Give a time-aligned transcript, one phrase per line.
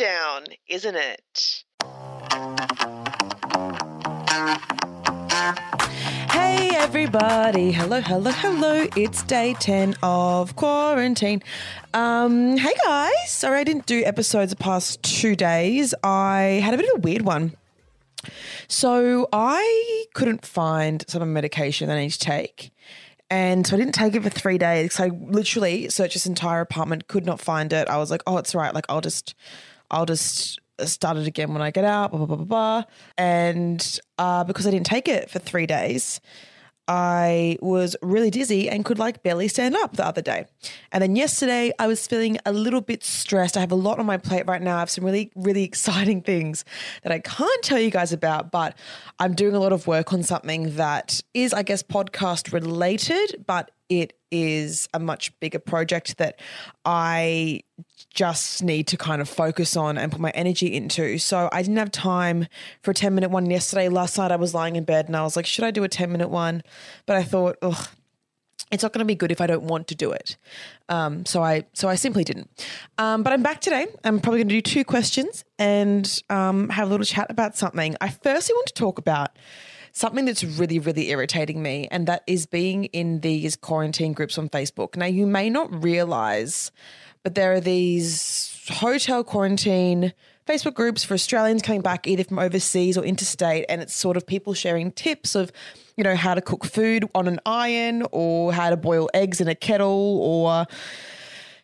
[0.00, 1.64] isn't it?
[6.30, 8.86] Hey everybody, hello, hello, hello.
[8.96, 11.42] It's day 10 of quarantine.
[11.92, 15.92] Um, hey guys, sorry I didn't do episodes the past two days.
[16.02, 17.54] I had a bit of a weird one.
[18.68, 22.70] So I couldn't find some medication that I need to take.
[23.28, 24.94] And so I didn't take it for three days.
[24.94, 27.86] So I literally searched this entire apartment, could not find it.
[27.88, 28.74] I was like, oh, it's right.
[28.74, 29.34] Like I'll just,
[29.90, 32.84] I'll just start it again when I get out, blah, blah, blah, blah, blah.
[33.18, 36.20] And uh, because I didn't take it for three days,
[36.88, 40.46] I was really dizzy and could like barely stand up the other day.
[40.90, 43.56] And then yesterday, I was feeling a little bit stressed.
[43.56, 44.76] I have a lot on my plate right now.
[44.76, 46.64] I have some really, really exciting things
[47.04, 48.76] that I can't tell you guys about, but
[49.20, 53.70] I'm doing a lot of work on something that is, I guess, podcast related, but
[53.90, 56.40] it is a much bigger project that
[56.84, 57.62] I
[58.14, 61.18] just need to kind of focus on and put my energy into.
[61.18, 62.46] So I didn't have time
[62.82, 63.88] for a 10 minute one yesterday.
[63.88, 65.88] Last night I was lying in bed and I was like, should I do a
[65.88, 66.62] 10 minute one?
[67.06, 67.88] But I thought, ugh,
[68.70, 70.36] it's not going to be good if I don't want to do it.
[70.88, 72.48] Um, so I so I simply didn't.
[72.98, 73.88] Um, but I'm back today.
[74.04, 77.96] I'm probably going to do two questions and um, have a little chat about something.
[78.00, 79.30] I firstly want to talk about
[79.92, 84.48] something that's really, really irritating me, and that is being in these quarantine groups on
[84.48, 84.96] Facebook.
[84.96, 86.70] Now, you may not realize,
[87.22, 90.12] but there are these hotel quarantine
[90.46, 94.26] Facebook groups for Australians coming back either from overseas or interstate, and it's sort of
[94.26, 95.52] people sharing tips of,
[95.96, 99.48] you know, how to cook food on an iron or how to boil eggs in
[99.48, 100.66] a kettle or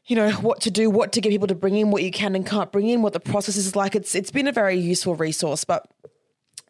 [0.07, 2.37] you know what to do, what to get people to bring in, what you can
[2.37, 3.97] and can't bring in, what the process is like.
[3.97, 5.91] It's it's been a very useful resource, but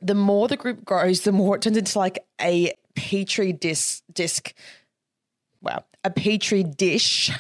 [0.01, 4.53] the more the group grows, the more it turns into like a petri disc disc.
[5.61, 7.31] Wow, a petri dish.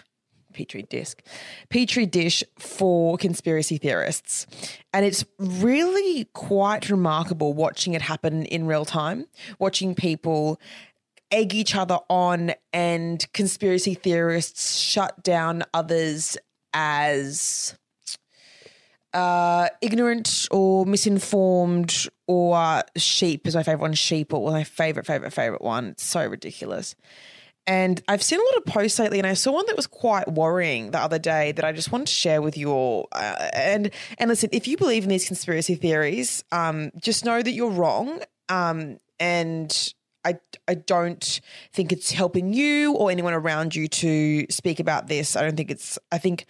[0.52, 1.20] Petri disc,
[1.68, 4.46] petri dish for conspiracy theorists.
[4.94, 9.26] And it's really quite remarkable watching it happen in real time,
[9.58, 10.58] watching people
[11.30, 16.38] egg each other on and conspiracy theorists shut down others
[16.72, 17.76] as
[19.12, 23.94] uh, ignorant or misinformed or sheep is my favorite one.
[23.94, 25.86] Sheep or my favorite, favorite, favorite one.
[25.88, 26.94] It's so ridiculous.
[27.68, 30.30] And I've seen a lot of posts lately, and I saw one that was quite
[30.32, 33.08] worrying the other day that I just wanted to share with you all.
[33.10, 37.50] Uh, and and listen, if you believe in these conspiracy theories, um, just know that
[37.50, 38.22] you're wrong.
[38.48, 39.94] Um, and
[40.24, 40.38] I
[40.68, 41.40] I don't
[41.72, 45.34] think it's helping you or anyone around you to speak about this.
[45.34, 45.98] I don't think it's.
[46.12, 46.46] I think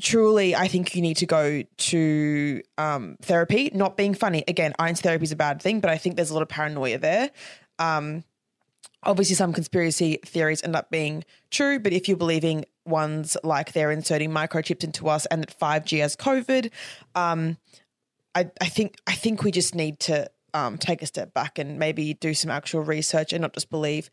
[0.00, 3.70] truly, I think you need to go to um, therapy.
[3.74, 4.44] Not being funny.
[4.48, 6.98] Again, Iron's therapy is a bad thing, but I think there's a lot of paranoia
[6.98, 7.30] there.
[7.78, 8.24] Um,
[9.02, 13.90] obviously, some conspiracy theories end up being true, but if you're believing ones like they're
[13.90, 16.70] inserting microchips into us and that 5G has COVID,
[17.14, 17.56] um,
[18.34, 21.78] I, I think I think we just need to um, take a step back and
[21.78, 24.10] maybe do some actual research and not just believe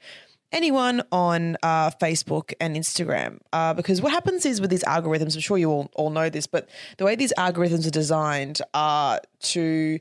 [0.53, 3.39] anyone on uh, Facebook and Instagram.
[3.51, 6.47] Uh, because what happens is with these algorithms, I'm sure you all, all know this,
[6.47, 9.99] but the way these algorithms are designed are to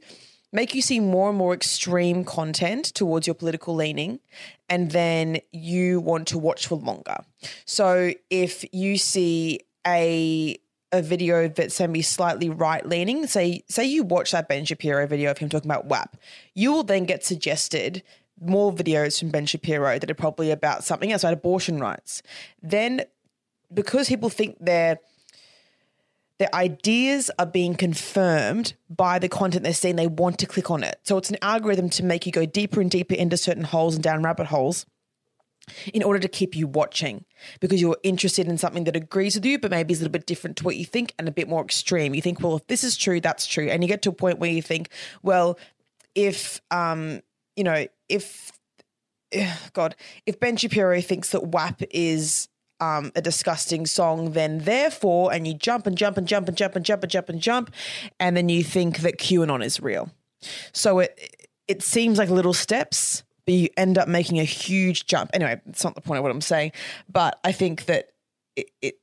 [0.53, 4.21] make you see more and more extreme content towards your political leaning,
[4.69, 7.17] and then you want to watch for longer.
[7.65, 10.59] So if you see a
[10.95, 15.31] a video that's maybe slightly right leaning, say say you watch that Ben Shapiro video
[15.31, 16.19] of him talking about WAP,
[16.55, 18.03] you will then get suggested
[18.43, 22.23] more videos from Ben Shapiro that are probably about something else, about abortion rights.
[22.63, 23.03] Then,
[23.73, 24.99] because people think their
[26.39, 30.83] their ideas are being confirmed by the content they're seeing, they want to click on
[30.83, 30.99] it.
[31.05, 34.03] So it's an algorithm to make you go deeper and deeper into certain holes and
[34.03, 34.85] down rabbit holes
[35.95, 37.25] in order to keep you watching
[37.61, 40.27] because you're interested in something that agrees with you, but maybe is a little bit
[40.27, 42.13] different to what you think and a bit more extreme.
[42.13, 43.69] You think, well, if this is true, that's true.
[43.69, 44.89] And you get to a point where you think,
[45.23, 45.57] well,
[46.17, 47.21] if um,
[47.57, 48.53] you know, if
[49.73, 49.97] God,
[50.27, 52.49] if Ben Shapiro thinks that WAP is
[52.81, 56.77] um, a disgusting song, then therefore, and you jump and jump and jump and jump
[56.77, 57.71] and jump and jump and jump,
[58.21, 60.11] and then you think that QAnon is real.
[60.73, 65.31] So it it seems like little steps, but you end up making a huge jump.
[65.33, 66.73] Anyway, it's not the point of what I'm saying,
[67.09, 68.11] but I think that
[68.57, 68.95] it, it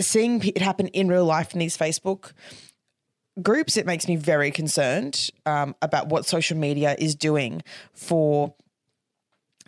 [0.00, 2.32] seeing it happen in real life in these Facebook
[3.42, 7.62] groups, it makes me very concerned um, about what social media is doing
[7.92, 8.54] for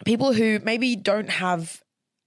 [0.05, 1.83] people who maybe don't have.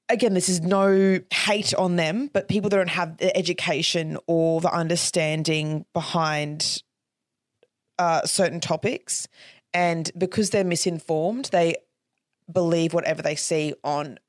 [0.09, 4.59] Again, this is no hate on them, but people that don't have the education or
[4.59, 6.83] the understanding behind
[7.97, 9.27] uh, certain topics,
[9.73, 11.75] and because they're misinformed, they
[12.51, 14.19] believe whatever they see on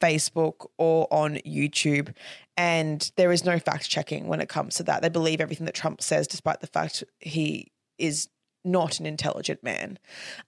[0.00, 2.14] Facebook or on YouTube.
[2.56, 5.02] And there is no fact checking when it comes to that.
[5.02, 8.28] They believe everything that Trump says, despite the fact he is
[8.64, 9.98] not an intelligent man.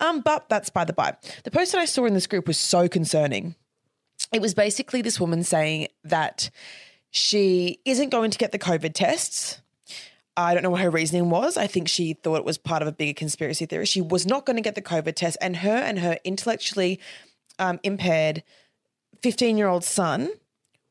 [0.01, 1.17] Um, but that's by the by.
[1.45, 3.55] The post that I saw in this group was so concerning.
[4.33, 6.51] It was basically this woman saying that
[7.11, 9.61] she isn't going to get the COVID tests.
[10.37, 11.57] I don't know what her reasoning was.
[11.57, 13.87] I think she thought it was part of a bigger conspiracy theory.
[13.87, 16.99] She was not going to get the COVID test, and her and her intellectually
[17.61, 18.43] um, impaired
[19.25, 20.29] 15 year old son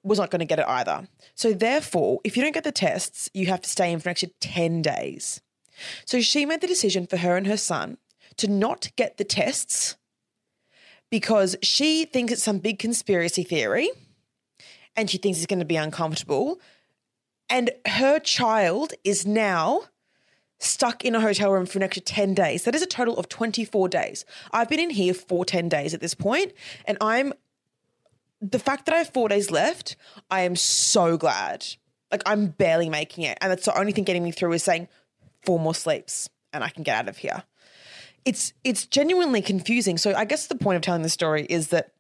[0.01, 1.07] was not going to get it either.
[1.35, 4.13] So, therefore, if you don't get the tests, you have to stay in for an
[4.13, 5.39] extra 10 days.
[6.05, 7.99] So, she made the decision for her and her son
[8.37, 9.97] to not get the tests
[11.11, 13.87] because she thinks it's some big conspiracy theory
[14.95, 16.59] and she thinks it's going to be uncomfortable.
[17.51, 19.83] And her child is now
[20.57, 22.63] stuck in a hotel room for an extra 10 days.
[22.63, 24.25] That is a total of 24 days.
[24.51, 26.51] I've been in here for 10 days at this point,
[26.85, 27.33] and I'm
[28.51, 29.95] the fact that I have four days left,
[30.29, 31.65] I am so glad.
[32.11, 33.37] Like I'm barely making it.
[33.41, 34.87] And that's the only thing getting me through is saying
[35.43, 37.43] four more sleeps and I can get out of here.
[38.25, 39.97] It's it's genuinely confusing.
[39.97, 41.91] So I guess the point of telling the story is that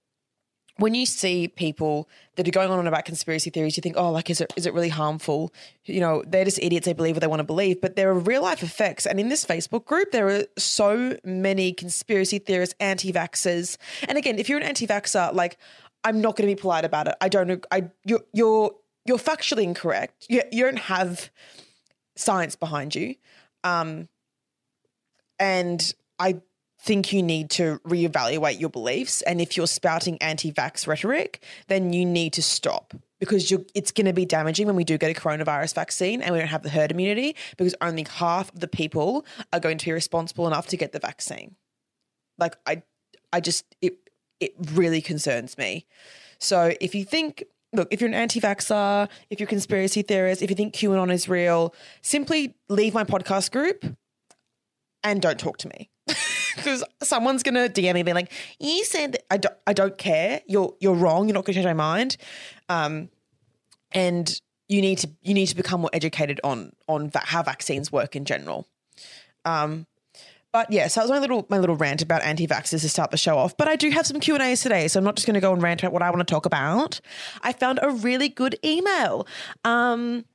[0.77, 4.29] when you see people that are going on about conspiracy theories, you think, oh, like,
[4.29, 5.53] is it is it really harmful?
[5.85, 6.85] You know, they're just idiots.
[6.85, 9.05] They believe what they want to believe, but there are real life effects.
[9.05, 13.77] And in this Facebook group, there are so many conspiracy theorists, anti-vaxxers.
[14.07, 15.57] And again, if you're an anti-vaxxer, like,
[16.03, 17.15] I'm not going to be polite about it.
[17.21, 17.65] I don't.
[17.71, 20.25] I you're you're you're factually incorrect.
[20.29, 21.29] You you don't have
[22.15, 23.15] science behind you,
[23.63, 24.07] um,
[25.39, 26.41] and I
[26.83, 29.21] think you need to reevaluate your beliefs.
[29.21, 34.11] And if you're spouting anti-vax rhetoric, then you need to stop because it's going to
[34.11, 36.91] be damaging when we do get a coronavirus vaccine and we don't have the herd
[36.91, 40.91] immunity because only half of the people are going to be responsible enough to get
[40.91, 41.55] the vaccine.
[42.37, 42.83] Like I,
[43.31, 44.02] I just it
[44.43, 45.85] it really concerns me.
[46.39, 47.43] So if you think
[47.73, 51.11] look, if you're an anti vaxxer, if you're a conspiracy theorist, if you think QAnon
[51.11, 53.85] is real, simply leave my podcast group
[55.03, 55.89] and don't talk to me.
[56.55, 60.41] because someone's gonna DM me being like, "You said I don't, I don't care.
[60.47, 61.27] You're you're wrong.
[61.27, 62.17] You're not gonna change my mind."
[62.69, 63.09] Um,
[63.91, 67.91] and you need to you need to become more educated on on va- how vaccines
[67.91, 68.67] work in general.
[69.45, 69.87] Um,
[70.53, 73.17] but yeah, so that was my little my little rant about anti-vaxxers to start the
[73.17, 73.57] show off.
[73.57, 75.41] But I do have some Q and A's today, so I'm not just going to
[75.41, 77.01] go and rant about what I want to talk about.
[77.41, 79.27] I found a really good email,
[79.65, 80.25] um,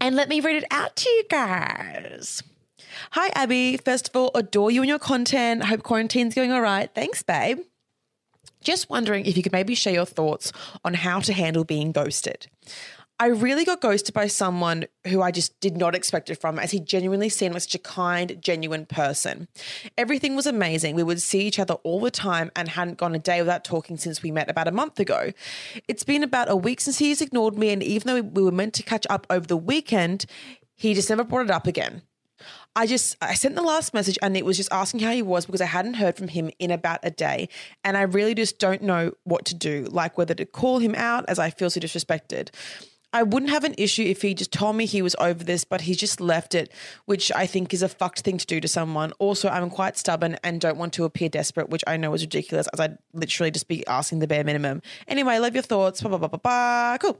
[0.00, 2.42] and let me read it out to you guys.
[3.10, 3.76] Hi, Abbie.
[3.76, 5.64] First of all, adore you and your content.
[5.64, 6.90] Hope quarantine's going all right.
[6.94, 7.60] Thanks, babe.
[8.62, 10.50] Just wondering if you could maybe share your thoughts
[10.84, 12.48] on how to handle being ghosted.
[13.18, 16.70] I really got ghosted by someone who I just did not expect it from, as
[16.70, 19.48] he genuinely seemed like such a kind, genuine person.
[19.96, 20.94] Everything was amazing.
[20.94, 23.96] We would see each other all the time and hadn't gone a day without talking
[23.96, 25.32] since we met about a month ago.
[25.88, 28.74] It's been about a week since he's ignored me, and even though we were meant
[28.74, 30.26] to catch up over the weekend,
[30.74, 32.02] he just never brought it up again.
[32.74, 35.46] I just I sent the last message and it was just asking how he was
[35.46, 37.48] because I hadn't heard from him in about a day
[37.82, 41.24] and I really just don't know what to do like whether to call him out
[41.26, 42.50] as I feel so disrespected.
[43.16, 45.80] I wouldn't have an issue if he just told me he was over this, but
[45.80, 46.70] he's just left it,
[47.06, 49.12] which I think is a fucked thing to do to someone.
[49.12, 52.68] Also, I'm quite stubborn and don't want to appear desperate, which I know is ridiculous,
[52.74, 54.82] as I'd literally just be asking the bare minimum.
[55.08, 56.02] Anyway, love your thoughts.
[56.02, 56.98] Blah, blah, blah, blah, blah.
[56.98, 57.18] Cool.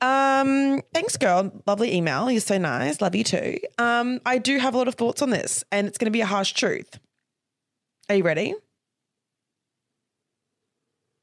[0.00, 1.52] Um, thanks, girl.
[1.66, 2.30] Lovely email.
[2.30, 3.02] You're so nice.
[3.02, 3.58] Love you too.
[3.76, 6.22] Um, I do have a lot of thoughts on this, and it's going to be
[6.22, 6.98] a harsh truth.
[8.08, 8.54] Are you ready?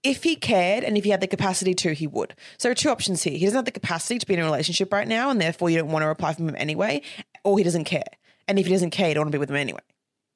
[0.06, 2.36] If he cared and if he had the capacity to, he would.
[2.58, 3.34] So two options here.
[3.34, 5.80] He doesn't have the capacity to be in a relationship right now, and therefore you
[5.80, 7.02] don't want to reply from him anyway,
[7.44, 8.04] or he doesn't care.
[8.48, 9.82] And if he doesn't care, you don't want to be with him anyway.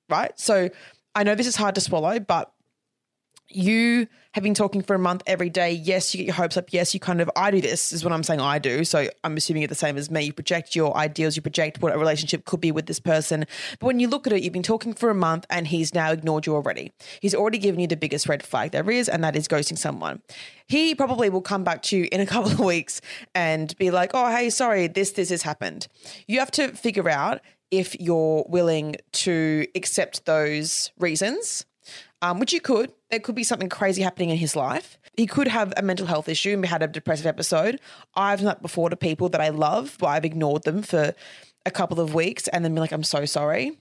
[0.10, 0.38] Right?
[0.40, 0.70] So
[1.14, 2.52] I know this is hard to swallow, but
[3.50, 5.72] you have been talking for a month every day.
[5.72, 6.72] Yes, you get your hopes up.
[6.72, 8.84] Yes, you kind of, I do this, is what I'm saying I do.
[8.84, 10.22] So I'm assuming you're the same as me.
[10.22, 13.46] You project your ideals, you project what a relationship could be with this person.
[13.80, 16.12] But when you look at it, you've been talking for a month and he's now
[16.12, 16.92] ignored you already.
[17.22, 20.22] He's already given you the biggest red flag there is, and that is ghosting someone.
[20.68, 23.02] He probably will come back to you in a couple of weeks
[23.34, 25.88] and be like, oh, hey, sorry, this, this has happened.
[26.28, 27.42] You have to figure out
[27.72, 31.66] if you're willing to accept those reasons
[32.22, 32.92] um, which you could.
[33.10, 34.98] There could be something crazy happening in his life.
[35.16, 37.80] He could have a mental health issue and had a depressive episode.
[38.16, 41.14] I've done that before to people that I love, but I've ignored them for
[41.66, 43.78] a couple of weeks and then be like, I'm so sorry.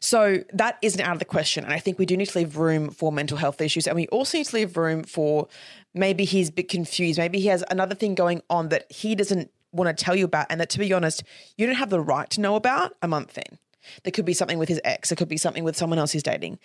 [0.00, 1.64] So that isn't out of the question.
[1.64, 3.86] And I think we do need to leave room for mental health issues.
[3.86, 5.48] And we also need to leave room for
[5.94, 7.18] maybe he's a bit confused.
[7.18, 10.46] Maybe he has another thing going on that he doesn't want to tell you about.
[10.50, 11.22] And that, to be honest,
[11.56, 13.58] you don't have the right to know about a month in.
[14.04, 16.22] There could be something with his ex, there could be something with someone else he's
[16.22, 16.58] dating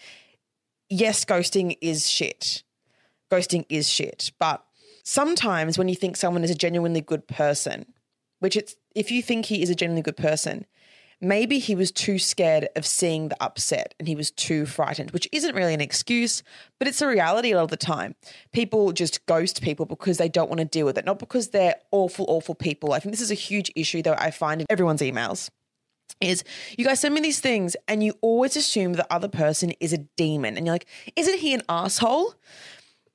[0.91, 2.63] yes, ghosting is shit.
[3.31, 4.31] ghosting is shit.
[4.37, 4.63] But
[5.03, 7.85] sometimes when you think someone is a genuinely good person,
[8.39, 10.65] which it's if you think he is a genuinely good person,
[11.21, 15.29] maybe he was too scared of seeing the upset and he was too frightened, which
[15.31, 16.43] isn't really an excuse,
[16.77, 18.15] but it's a reality a lot of the time.
[18.51, 21.75] People just ghost people because they don't want to deal with it, not because they're
[21.91, 22.91] awful, awful people.
[22.91, 25.49] I think this is a huge issue that I find in everyone's emails.
[26.19, 26.43] Is
[26.77, 29.99] you guys send me these things and you always assume the other person is a
[30.17, 32.35] demon and you're like, isn't he an asshole?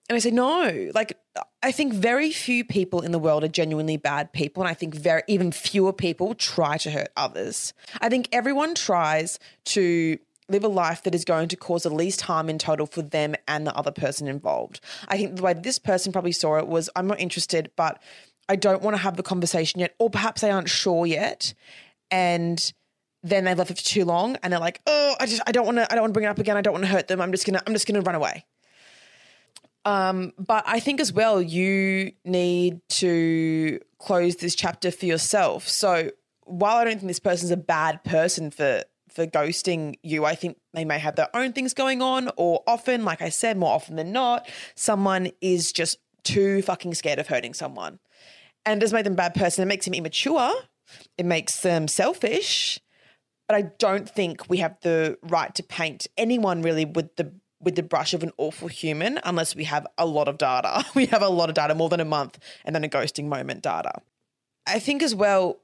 [0.08, 1.18] And I say, no, like
[1.62, 4.62] I think very few people in the world are genuinely bad people.
[4.62, 7.72] And I think very even fewer people try to hurt others.
[8.00, 12.20] I think everyone tries to live a life that is going to cause the least
[12.20, 14.80] harm in total for them and the other person involved.
[15.08, 18.00] I think the way this person probably saw it was I'm not interested, but
[18.48, 21.52] I don't want to have the conversation yet, or perhaps they aren't sure yet.
[22.12, 22.72] And
[23.28, 25.66] then they've left it for too long and they're like, oh, I just I don't
[25.66, 26.56] want to I don't want to bring it up again.
[26.56, 27.20] I don't want to hurt them.
[27.20, 28.44] I'm just gonna I'm just gonna run away.
[29.84, 35.68] Um, but I think as well, you need to close this chapter for yourself.
[35.68, 36.10] So
[36.44, 40.58] while I don't think this person's a bad person for for ghosting you, I think
[40.74, 43.96] they may have their own things going on, or often, like I said, more often
[43.96, 47.98] than not, someone is just too fucking scared of hurting someone.
[48.64, 49.62] And it does make them a bad person.
[49.62, 50.52] It makes them immature.
[51.16, 52.80] It makes them selfish.
[53.48, 57.74] But I don't think we have the right to paint anyone really with the with
[57.74, 60.84] the brush of an awful human unless we have a lot of data.
[60.94, 63.62] We have a lot of data, more than a month, and then a ghosting moment
[63.62, 63.92] data.
[64.66, 65.58] I think as well,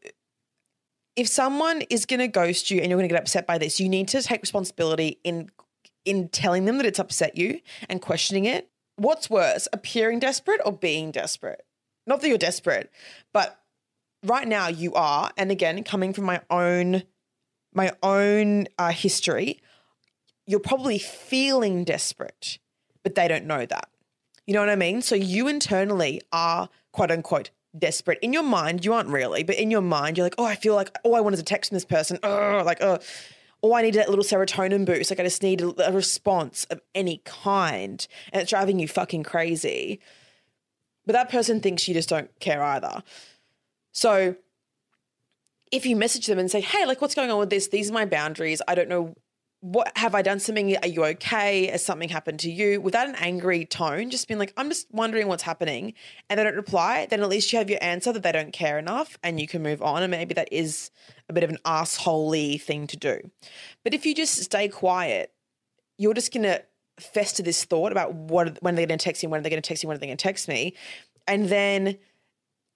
[1.17, 3.81] if someone is going to ghost you and you're going to get upset by this,
[3.81, 5.51] you need to take responsibility in
[6.05, 8.69] in telling them that it's upset you and questioning it.
[8.97, 11.65] What's worse, appearing desperate or being desperate?
[12.07, 12.91] Not that you're desperate,
[13.33, 13.61] but
[14.25, 15.31] right now you are.
[15.37, 17.05] And again, coming from my own
[17.75, 19.61] my own uh, history,
[20.47, 22.59] you're probably feeling desperate,
[23.02, 23.88] but they don't know that.
[24.47, 25.02] You know what I mean?
[25.02, 28.19] So you internally are quote unquote desperate.
[28.21, 30.75] In your mind, you aren't really, but in your mind, you're like, oh, I feel
[30.75, 32.19] like, oh, I wanted to text from this person.
[32.23, 32.99] Oh, like, oh,
[33.62, 35.11] oh, I need that little serotonin boost.
[35.11, 38.07] Like, I just need a, a response of any kind.
[38.33, 40.00] And it's driving you fucking crazy.
[41.07, 43.02] But that person thinks you just don't care either.
[43.93, 44.37] So
[45.73, 47.69] if you message them and say, hey, like, what's going on with this?
[47.69, 48.62] These are my boundaries.
[48.69, 49.14] I don't know
[49.62, 50.76] what have I done something?
[50.76, 51.69] Are you okay?
[51.69, 52.81] Has something happened to you?
[52.81, 55.95] Without an angry tone, just being like, I'm just wondering what's happening.
[56.29, 58.76] And they don't reply, then at least you have your answer that they don't care
[58.76, 60.02] enough and you can move on.
[60.02, 60.91] And maybe that is
[61.29, 63.21] a bit of an assholey thing to do.
[63.85, 65.33] But if you just stay quiet,
[65.97, 66.62] you're just gonna
[66.99, 69.85] fester this thought about what when they're gonna text you, when are they gonna text
[69.85, 70.75] you, when are they gonna text me?
[71.29, 71.99] And then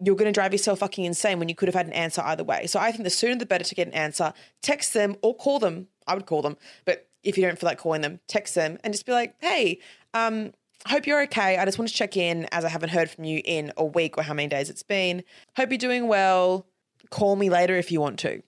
[0.05, 2.45] you're going to drive yourself fucking insane when you could have had an answer either
[2.45, 2.67] way.
[2.67, 4.33] So I think the sooner the better to get an answer.
[4.63, 6.57] Text them or call them I would call them.
[6.85, 9.81] But if you don't feel like calling them, text them and just be like, hey,
[10.15, 10.53] um,
[10.87, 11.59] hope you're okay.
[11.59, 14.17] I just want to check in as I haven't heard from you in a week
[14.17, 15.25] or how many days it's been.
[15.57, 16.67] Hope you're doing well.
[17.11, 18.43] Call me later if you want to.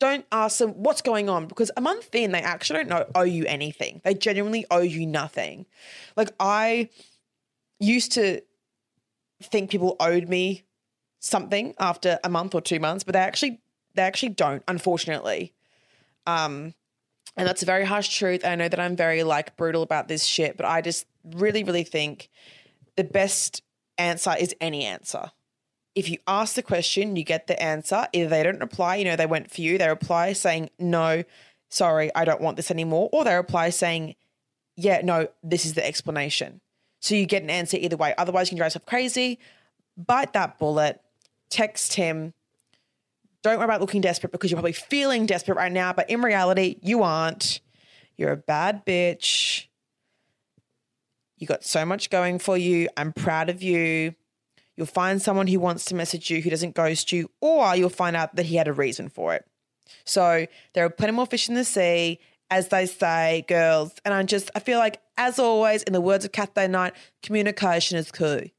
[0.00, 3.22] Don't ask them what's going on because a month in, they actually don't know, owe
[3.22, 4.00] you anything.
[4.04, 5.66] They genuinely owe you nothing.
[6.16, 6.90] Like, I
[7.78, 8.42] used to
[9.46, 10.64] think people owed me
[11.20, 13.60] something after a month or two months, but they actually
[13.94, 15.54] they actually don't, unfortunately.
[16.26, 16.74] Um,
[17.36, 18.44] and that's a very harsh truth.
[18.44, 21.84] I know that I'm very like brutal about this shit, but I just really, really
[21.84, 22.30] think
[22.96, 23.62] the best
[23.98, 25.30] answer is any answer.
[25.94, 28.06] If you ask the question, you get the answer.
[28.12, 31.22] Either they don't reply, you know, they went for you, they reply saying, no,
[31.70, 33.08] sorry, I don't want this anymore.
[33.12, 34.16] Or they reply saying,
[34.76, 36.60] yeah, no, this is the explanation.
[37.04, 38.14] So you get an answer either way.
[38.16, 39.38] Otherwise, you can drive yourself crazy.
[39.94, 41.02] Bite that bullet,
[41.50, 42.32] text him,
[43.42, 46.76] don't worry about looking desperate because you're probably feeling desperate right now, but in reality,
[46.80, 47.60] you aren't.
[48.16, 49.66] You're a bad bitch.
[51.36, 52.88] You got so much going for you.
[52.96, 54.14] I'm proud of you.
[54.78, 58.16] You'll find someone who wants to message you who doesn't ghost you, or you'll find
[58.16, 59.44] out that he had a reason for it.
[60.06, 62.20] So there are plenty more fish in the sea,
[62.50, 63.92] as they say, girls.
[64.04, 67.98] And I'm just, I feel like, as always, in the words of Cathday Knight, communication
[67.98, 68.52] is key.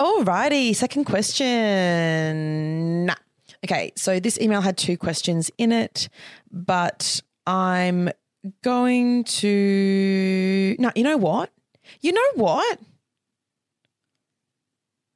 [0.00, 3.06] Alrighty, second question.
[3.06, 3.14] Nah.
[3.64, 6.08] Okay, so this email had two questions in it,
[6.50, 8.10] but I'm
[8.62, 10.76] going to.
[10.78, 11.50] No, you know what?
[12.00, 12.78] You know what?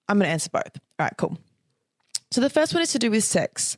[0.09, 0.79] I'm going to answer both.
[0.99, 1.37] All right, cool.
[2.31, 3.77] So the first one is to do with sex.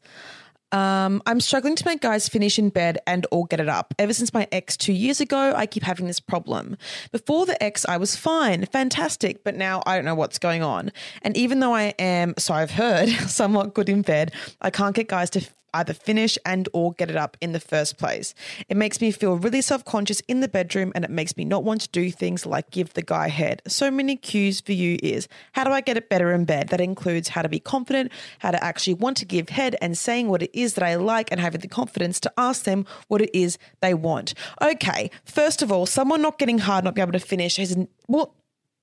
[0.73, 3.95] Um, I'm struggling to make guys finish in bed and or get it up.
[3.99, 6.77] Ever since my ex two years ago, I keep having this problem.
[7.13, 10.93] Before the ex, I was fine, fantastic, but now I don't know what's going on.
[11.23, 15.09] And even though I am, so I've heard, somewhat good in bed, I can't get
[15.09, 18.35] guys to either finish and or get it up in the first place.
[18.69, 21.83] It makes me feel really self-conscious in the bedroom and it makes me not want
[21.83, 23.63] to do things like give the guy head.
[23.67, 26.69] So many cues for you is how do I get it better in bed?
[26.69, 30.29] That includes how to be confident, how to actually want to give head and saying
[30.29, 33.31] what it is that I like and having the confidence to ask them what it
[33.35, 34.35] is they want.
[34.63, 37.77] Okay, first of all, someone not getting hard, not being able to finish has
[38.09, 38.35] well,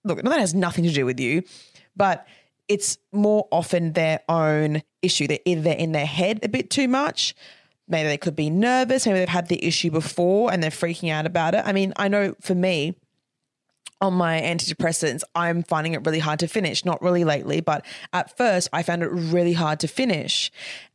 [0.04, 1.44] look, that has nothing to do with you,
[1.96, 2.26] but
[2.68, 5.28] it's more often their own issue.
[5.28, 7.36] They're either in their head a bit too much.
[7.88, 9.06] Maybe they could be nervous.
[9.06, 11.64] Maybe they've had the issue before and they're freaking out about it.
[11.66, 12.96] I mean, I know for me,
[14.00, 16.86] on my antidepressants, I'm finding it really hard to finish.
[16.86, 20.52] Not really lately, but at first I found it really hard to finish.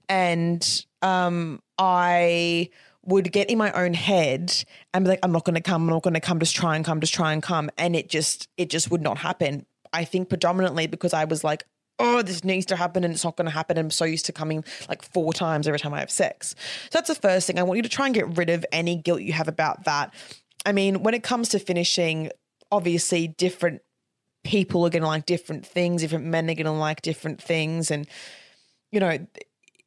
[0.09, 2.69] And um, I
[3.05, 4.65] would get in my own head
[4.95, 6.77] and be like, I'm not going to come, I'm not going to come, just try
[6.77, 7.71] and come, just try and come.
[7.77, 9.67] And it just, it just would not happen.
[9.93, 11.65] I think predominantly because I was like,
[11.99, 13.79] oh, this needs to happen and it's not going to happen.
[13.79, 16.55] I'm so used to coming like four times every time I have sex.
[16.85, 17.59] So that's the first thing.
[17.59, 20.13] I want you to try and get rid of any guilt you have about that.
[20.65, 22.31] I mean, when it comes to finishing,
[22.71, 23.83] obviously different
[24.45, 27.91] people are going to like different things, different men are going to like different things.
[27.91, 28.09] And,
[28.91, 29.19] you know,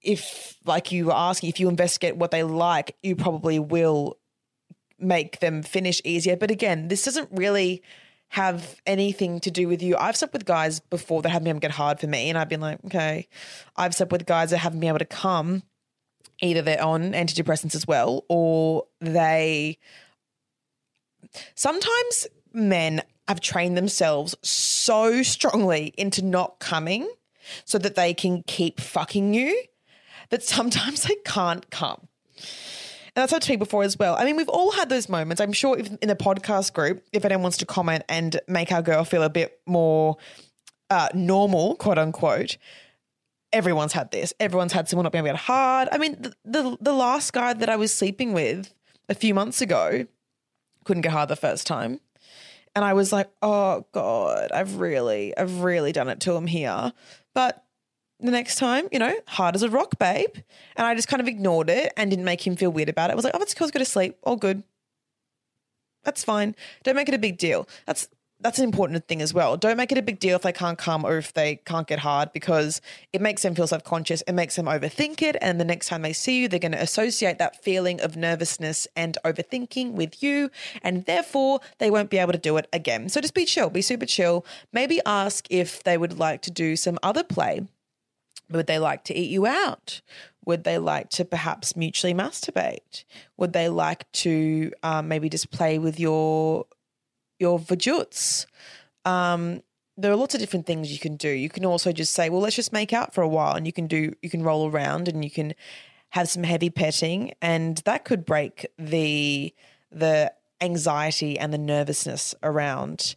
[0.01, 4.17] if like you were asking, if you investigate what they like, you probably will
[5.00, 6.38] make them finish easier.
[6.38, 7.81] But again, this doesn't really
[8.29, 9.96] have anything to do with you.
[9.98, 12.38] I've slept with guys before that haven't been able to get hard for me, and
[12.38, 13.27] I've been like, okay.
[13.75, 15.63] I've slept with guys that haven't been able to come.
[16.41, 19.77] Either they're on antidepressants as well, or they.
[21.55, 27.10] Sometimes men have trained themselves so strongly into not coming
[27.63, 29.63] so that they can keep fucking you
[30.29, 32.08] that sometimes they can't come.
[33.15, 34.15] And that's what I told you before as well.
[34.17, 35.39] I mean, we've all had those moments.
[35.39, 38.81] I'm sure if, in the podcast group, if anyone wants to comment and make our
[38.81, 40.17] girl feel a bit more
[40.89, 42.57] uh, normal, quote unquote,
[43.53, 44.34] everyone's had this.
[44.39, 45.88] Everyone's had someone not being able to get hard.
[45.93, 48.74] I mean, the, the, the last guy that I was sleeping with
[49.07, 50.05] a few months ago
[50.84, 52.01] couldn't get hard the first time.
[52.75, 56.92] And I was like, oh God, I've really, I've really done it to him here.
[57.33, 57.63] But
[58.19, 60.35] the next time, you know, hard as a rock, babe.
[60.75, 63.13] And I just kind of ignored it and didn't make him feel weird about it.
[63.13, 63.67] I was like, oh, that's cool.
[63.69, 64.17] Go to sleep.
[64.23, 64.63] All good.
[66.03, 66.55] That's fine.
[66.83, 67.67] Don't make it a big deal.
[67.85, 68.07] That's
[68.41, 69.55] that's an important thing as well.
[69.55, 71.99] Don't make it a big deal if they can't come or if they can't get
[71.99, 72.81] hard because
[73.13, 74.23] it makes them feel self-conscious.
[74.27, 75.37] It makes them overthink it.
[75.41, 78.87] And the next time they see you, they're going to associate that feeling of nervousness
[78.95, 80.51] and overthinking with you.
[80.83, 83.07] And therefore, they won't be able to do it again.
[83.07, 84.45] So just be chill, be super chill.
[84.73, 87.65] Maybe ask if they would like to do some other play
[88.50, 90.01] would they like to eat you out?
[90.46, 93.03] Would they like to perhaps mutually masturbate?
[93.38, 96.66] Would they like to um, maybe just play with your
[97.40, 98.46] your vajuts?
[99.03, 99.62] Um,
[99.98, 101.29] there are lots of different things you can do.
[101.29, 103.74] You can also just say, well, let's just make out for a while, and you
[103.74, 105.53] can do you can roll around and you can
[106.10, 109.53] have some heavy petting, and that could break the
[109.92, 110.31] the
[110.62, 113.16] anxiety and the nervousness around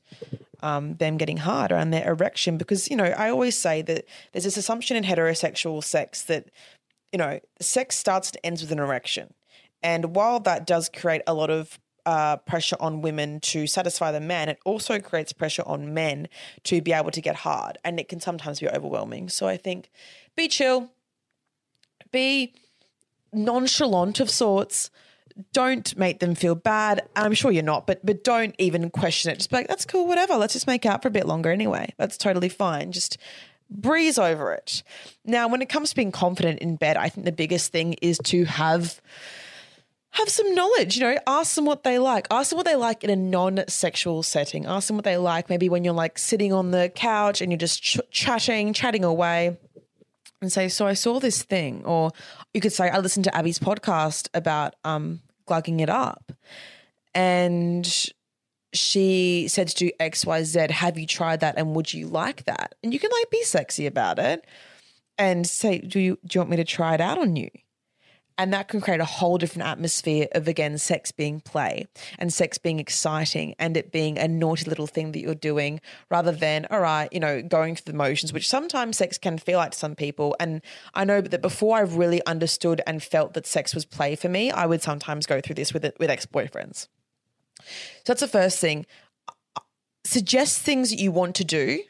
[0.61, 4.45] um, them getting hard around their erection because you know I always say that there's
[4.45, 6.51] this assumption in heterosexual sex that
[7.13, 9.35] you know sex starts and ends with an erection,
[9.83, 14.21] and while that does create a lot of uh, pressure on women to satisfy the
[14.21, 16.29] man, it also creates pressure on men
[16.65, 19.29] to be able to get hard, and it can sometimes be overwhelming.
[19.29, 19.91] So I think
[20.37, 20.91] be chill,
[22.11, 22.55] be
[23.33, 24.91] nonchalant of sorts
[25.53, 27.09] don't make them feel bad.
[27.17, 29.37] I'm sure you're not, but but don't even question it.
[29.37, 30.37] Just be like, that's cool, whatever.
[30.37, 31.93] Let's just make out for a bit longer anyway.
[31.97, 32.93] That's totally fine.
[32.93, 33.19] Just
[33.71, 34.83] breeze over it.
[35.25, 38.19] Now, when it comes to being confident in bed, I think the biggest thing is
[38.25, 39.01] to have
[40.13, 42.27] have some knowledge, you know, ask them what they like.
[42.31, 44.65] Ask them what they like in a non-sexual setting.
[44.67, 47.59] Ask them what they like maybe when you're like sitting on the couch and you're
[47.59, 49.59] just ch- chatting, chatting away
[50.41, 52.11] and say, "So I saw this thing," or
[52.55, 56.33] you could say, "I listened to Abbie's podcast about um, glugging it up.
[57.15, 58.13] And
[58.73, 62.75] she said to do XYZ, have you tried that and would you like that?
[62.83, 64.47] And you can like be sexy about it
[65.17, 67.51] and say, Do you do you want me to try it out on you?
[68.41, 71.89] And that can create a whole different atmosphere of, again, sex being play
[72.21, 76.31] and sex being exciting and it being a naughty little thing that you're doing rather
[76.31, 79.73] than, all right, you know, going through the motions, which sometimes sex can feel like
[79.73, 80.37] to some people.
[80.39, 80.63] And
[80.95, 84.53] I know that before I really understood and felt that sex was play for me,
[84.53, 86.87] I would sometimes go through this with, with ex boyfriends.
[87.59, 87.65] So
[88.07, 88.87] that's the first thing.
[90.05, 91.81] Suggest things that you want to do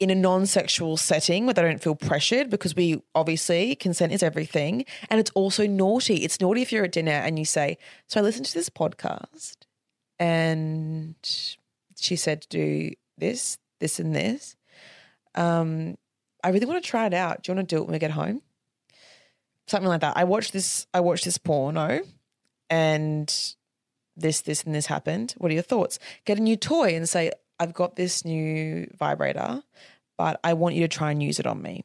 [0.00, 4.84] in a non-sexual setting where they don't feel pressured because we obviously consent is everything
[5.10, 8.22] and it's also naughty it's naughty if you're at dinner and you say so i
[8.22, 9.56] listened to this podcast
[10.18, 11.14] and
[11.96, 14.56] she said to do this this and this
[15.34, 15.96] um
[16.42, 17.98] i really want to try it out do you want to do it when we
[17.98, 18.40] get home
[19.70, 20.16] something like that.
[20.16, 20.86] I watched this.
[20.92, 22.00] I watched this porno,
[22.68, 23.54] and
[24.16, 25.34] this, this, and this happened.
[25.38, 25.98] What are your thoughts?
[26.24, 29.62] Get a new toy and say, I've got this new vibrator,
[30.16, 31.84] but I want you to try and use it on me.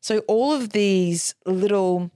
[0.00, 2.10] So all of these little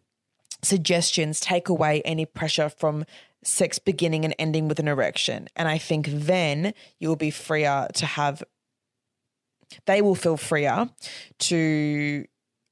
[0.62, 3.04] suggestions take away any pressure from
[3.44, 5.48] sex beginning and ending with an erection.
[5.54, 8.42] And I think then you'll be freer to have,
[9.86, 10.88] they will feel freer
[11.40, 12.24] to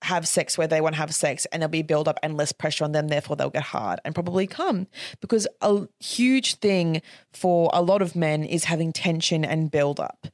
[0.02, 2.52] have sex where they want to have sex and there'll be build up and less
[2.52, 3.08] pressure on them.
[3.08, 4.86] Therefore, they'll get hard and probably come
[5.20, 10.26] because a huge thing for a lot of men is having tension and build up.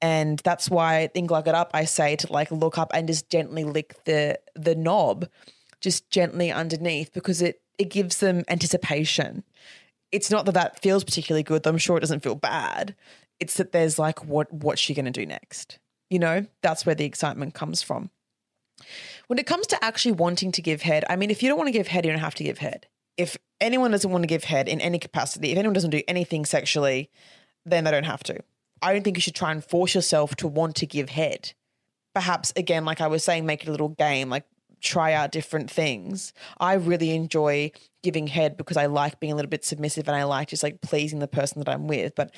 [0.00, 3.28] And that's why in Glug It Up, I say to like look up and just
[3.30, 5.28] gently lick the the knob,
[5.80, 9.42] just gently underneath because it it gives them anticipation.
[10.12, 11.62] It's not that that feels particularly good.
[11.62, 12.94] Though I'm sure it doesn't feel bad.
[13.40, 15.80] It's that there's like what what's she going to do next?
[16.10, 18.10] You know, that's where the excitement comes from.
[19.26, 21.68] When it comes to actually wanting to give head, I mean, if you don't want
[21.68, 22.86] to give head, you don't have to give head.
[23.16, 26.44] If anyone doesn't want to give head in any capacity, if anyone doesn't do anything
[26.44, 27.10] sexually,
[27.66, 28.40] then they don't have to.
[28.80, 31.52] I don't think you should try and force yourself to want to give head.
[32.14, 34.44] Perhaps, again, like I was saying, make it a little game, like
[34.80, 36.32] try out different things.
[36.58, 40.24] I really enjoy giving head because I like being a little bit submissive and I
[40.24, 42.14] like just like pleasing the person that I'm with.
[42.14, 42.32] But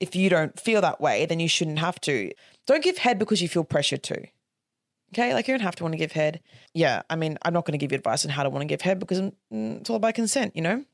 [0.00, 2.32] if you don't feel that way, then you shouldn't have to.
[2.66, 4.26] Don't give head because you feel pressured to.
[5.14, 6.40] Okay, like you don't have to want to give head.
[6.72, 8.66] Yeah, I mean, I'm not going to give you advice on how to want to
[8.66, 10.84] give head because mm, it's all about consent, you know?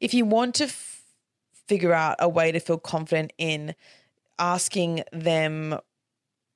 [0.00, 1.02] If you want to f-
[1.68, 3.76] figure out a way to feel confident in
[4.40, 5.78] asking them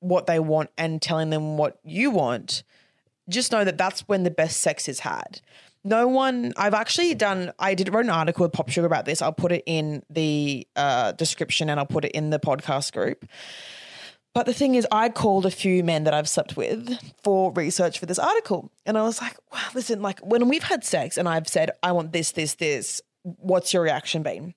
[0.00, 2.64] what they want and telling them what you want,
[3.28, 5.40] just know that that's when the best sex is had.
[5.84, 9.22] No one, I've actually done, I did wrote an article with Pop Sugar about this.
[9.22, 13.24] I'll put it in the uh, description and I'll put it in the podcast group.
[14.34, 17.98] But the thing is, I called a few men that I've slept with for research
[17.98, 18.70] for this article.
[18.86, 21.92] And I was like, wow, listen, like when we've had sex and I've said, I
[21.92, 24.54] want this, this, this, what's your reaction been?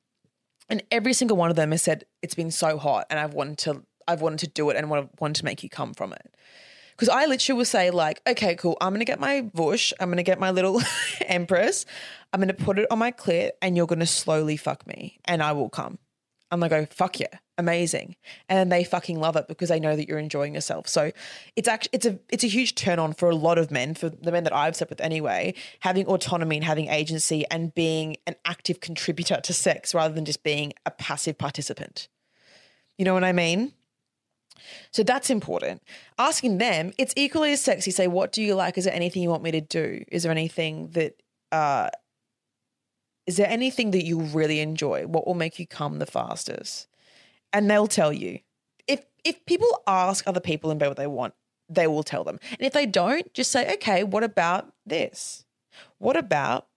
[0.70, 3.58] And every single one of them has said, it's been so hot and I've wanted
[3.60, 6.36] to, I've wanted to do it and wanted to make you come from it.
[6.92, 10.10] Because I literally will say, like, okay, cool, I'm going to get my bush, I'm
[10.10, 10.82] going to get my little
[11.26, 11.86] empress,
[12.32, 15.20] I'm going to put it on my clit and you're going to slowly fuck me
[15.26, 15.98] and I will come.
[16.52, 18.18] And they go, fuck yeah, amazing.
[18.50, 20.88] And they fucking love it because they know that you're enjoying yourself.
[20.90, 21.12] So
[21.56, 24.10] it's actually it's a it's a huge turn on for a lot of men, for
[24.10, 28.36] the men that I've slept with anyway, having autonomy and having agency and being an
[28.44, 32.10] active contributor to sex rather than just being a passive participant.
[32.98, 33.74] You know what I mean?
[34.92, 35.82] So that's important.
[36.18, 37.92] Asking them, it's equally as sexy.
[37.92, 38.78] Say, what do you like?
[38.78, 40.04] Is there anything you want me to do?
[40.12, 41.16] Is there anything that
[41.52, 41.90] uh,
[43.28, 45.06] is there anything that you really enjoy?
[45.06, 46.88] What will make you come the fastest?
[47.54, 48.40] And they'll tell you.
[48.88, 51.34] If if people ask other people in bed what they want,
[51.70, 52.40] they will tell them.
[52.52, 55.46] And if they don't, just say, okay, what about this?
[56.00, 56.68] What about,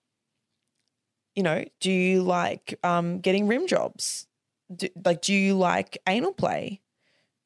[1.34, 4.26] you know, do you like um, getting rim jobs?
[4.74, 6.80] Do, like, do you like anal play?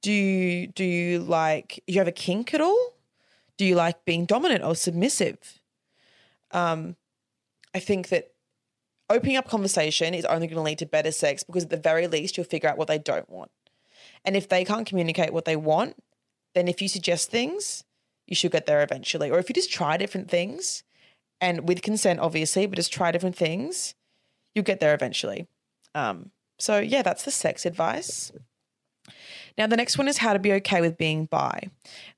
[0.03, 1.83] Do you do you like?
[1.87, 2.95] You have a kink at all?
[3.57, 5.61] Do you like being dominant or submissive?
[6.53, 6.97] Um,
[7.75, 8.33] I think that
[9.11, 12.07] opening up conversation is only going to lead to better sex because at the very
[12.07, 13.51] least you'll figure out what they don't want.
[14.25, 15.97] And if they can't communicate what they want,
[16.55, 17.85] then if you suggest things,
[18.27, 19.31] you should get there eventually.
[19.31, 20.83] Or if you just try different things
[21.40, 23.94] and with consent, obviously, but just try different things,
[24.55, 25.47] you'll get there eventually.
[25.94, 28.33] Um, so, yeah, that's the sex advice.
[29.59, 31.68] Now, the next one is how to be okay with being bi.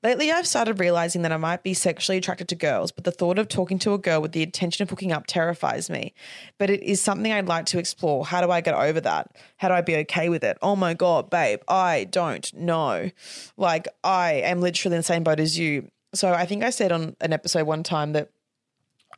[0.03, 3.39] Lately, I've started realizing that I might be sexually attracted to girls, but the thought
[3.39, 6.13] of talking to a girl with the intention of hooking up terrifies me.
[6.59, 8.27] But it is something I'd like to explore.
[8.27, 9.35] How do I get over that?
[9.57, 10.59] How do I be okay with it?
[10.61, 13.09] Oh my God, babe, I don't know.
[13.57, 15.89] Like, I am literally in the same boat as you.
[16.13, 18.29] So I think I said on an episode one time that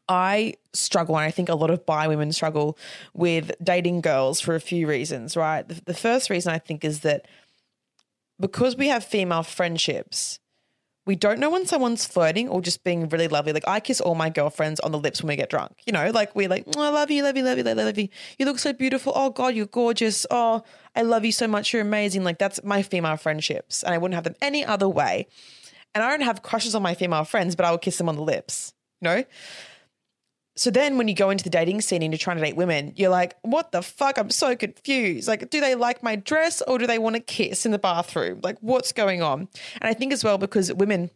[0.08, 2.78] I struggle, and I think a lot of bi women struggle
[3.14, 5.68] with dating girls for a few reasons, right?
[5.68, 7.26] The, the first reason I think is that
[8.40, 10.40] because we have female friendships,
[11.06, 13.52] we don't know when someone's flirting or just being really lovely.
[13.52, 15.74] Like I kiss all my girlfriends on the lips when we get drunk.
[15.86, 18.04] You know, like we're like, oh, I love you, love you, love you, love you,
[18.04, 18.10] you.
[18.40, 19.12] You look so beautiful.
[19.14, 20.26] Oh God, you're gorgeous.
[20.32, 20.64] Oh,
[20.96, 21.74] I love you so much.
[21.74, 22.24] You're amazing.
[22.24, 25.28] Like that's my female friendships, and I wouldn't have them any other way.
[25.94, 28.16] And I don't have crushes on my female friends, but I would kiss them on
[28.16, 28.74] the lips.
[29.02, 29.24] You know.
[30.56, 32.94] So then when you go into the dating scene and you're trying to date women,
[32.96, 34.18] you're like, what the fuck?
[34.18, 35.28] I'm so confused.
[35.28, 38.40] Like, do they like my dress or do they want to kiss in the bathroom?
[38.44, 39.48] Like, what's going on?
[39.82, 41.10] And I think as well, because women,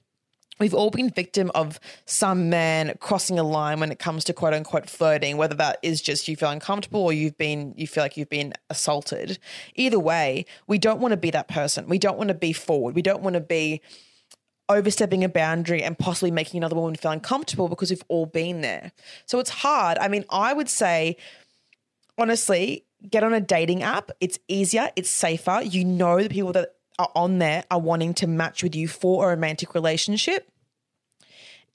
[0.60, 4.56] we've all been victim of some man crossing a line when it comes to quote
[4.56, 8.17] unquote flirting, whether that is just you feel uncomfortable or you've been, you feel like
[8.17, 9.38] you've been assaulted.
[9.76, 11.88] Either way, we don't want to be that person.
[11.88, 12.95] We don't want to be forward.
[12.95, 13.82] We don't want to be
[14.70, 18.92] overstepping a boundary and possibly making another woman feel uncomfortable because we've all been there.
[19.26, 19.98] So it's hard.
[20.00, 21.18] I mean, I would say,
[22.18, 24.12] honestly, get on a dating app.
[24.20, 25.62] It's easier, it's safer.
[25.64, 29.26] You know the people that are on there are wanting to match with you for
[29.26, 30.50] a romantic relationship.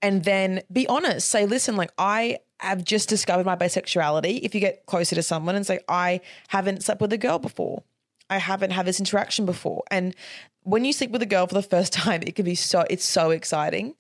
[0.03, 1.29] And then be honest.
[1.29, 4.41] Say, listen, like I have just discovered my bisexuality.
[4.43, 7.85] If you get closer to someone and say, I haven't slept with a girl before.
[8.33, 9.83] I haven't had this interaction before.
[9.91, 10.15] And
[10.63, 13.05] when you sleep with a girl for the first time, it can be so it's
[13.05, 13.95] so exciting.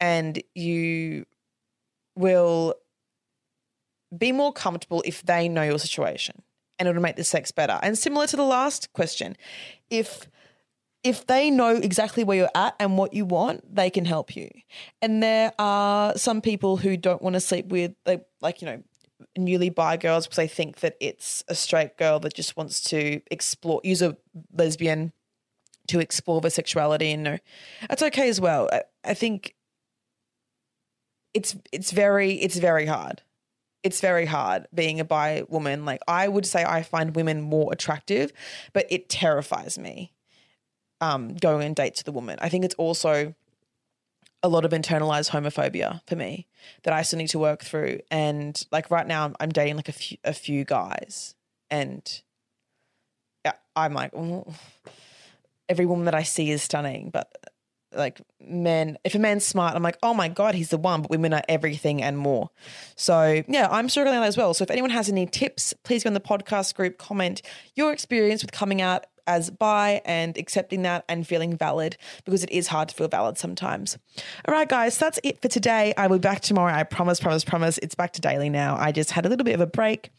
[0.00, 1.26] And you
[2.16, 2.74] will
[4.16, 6.42] be more comfortable if they know your situation
[6.78, 7.78] and it'll make the sex better.
[7.82, 9.36] And similar to the last question,
[9.90, 10.28] if
[11.02, 14.48] if they know exactly where you're at and what you want, they can help you.
[15.02, 18.82] And there are some people who don't want to sleep with like, like you know
[19.36, 23.20] newly bi girls because they think that it's a straight girl that just wants to
[23.30, 24.16] explore use a
[24.56, 25.12] lesbian
[25.88, 27.38] to explore their sexuality and no
[27.88, 28.68] that's okay as well.
[28.72, 29.54] I, I think
[31.32, 33.22] it's it's very it's very hard.
[33.82, 35.84] It's very hard being a bi woman.
[35.84, 38.32] Like i would say i find women more attractive
[38.72, 40.12] but it terrifies me
[41.00, 42.38] um, going on dates with a woman.
[42.40, 43.34] I think it's also
[44.44, 46.46] a lot of internalized homophobia for me
[46.82, 48.00] that I still need to work through.
[48.10, 51.34] And like right now, I'm, dating like a few, a few guys,
[51.70, 52.22] and
[53.76, 54.46] I'm like, oh,
[55.68, 57.32] every woman that I see is stunning, but
[57.92, 61.02] like men, if a man's smart, I'm like, oh my god, he's the one.
[61.02, 62.50] But women are everything and more.
[62.96, 64.52] So yeah, I'm struggling as well.
[64.52, 67.40] So if anyone has any tips, please go in the podcast group, comment
[67.74, 72.50] your experience with coming out as bi and accepting that and feeling valid because it
[72.50, 73.98] is hard to feel valid sometimes.
[74.46, 75.94] All right, guys, that's it for today.
[75.96, 76.72] I will be back tomorrow.
[76.72, 77.78] I promise, promise, promise.
[77.78, 78.76] It's back to daily now.
[78.76, 80.10] I just had a little bit of a break.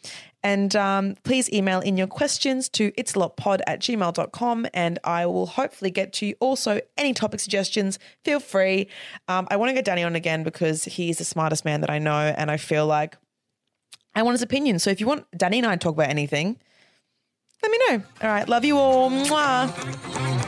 [0.44, 5.90] And um, please email in your questions to it'salotpod at gmail.com and I will hopefully
[5.90, 6.36] get to you.
[6.40, 8.88] Also, any topic suggestions, feel free.
[9.28, 11.98] Um, I want to get Danny on again because he's the smartest man that I
[11.98, 12.34] know.
[12.38, 13.18] And I feel like
[14.14, 14.78] I want his opinion.
[14.80, 16.58] So if you want Danny and I to talk about anything,
[17.64, 18.04] let me know.
[18.22, 18.48] All right.
[18.48, 19.10] Love you all.
[19.10, 20.45] Mwah.